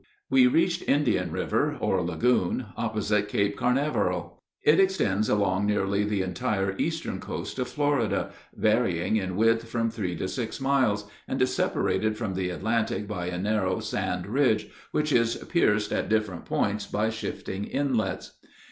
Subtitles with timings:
[0.31, 4.41] We reached Indian River, or lagoon, opposite Cape Carnaveral.
[4.63, 10.15] It extends along nearly the entire eastern coast of Florida, varying in width from three
[10.15, 15.11] to six miles, and is separated from the Atlantic by a narrow sand ridge, which
[15.13, 18.39] is pierced at different points by shifting inlets.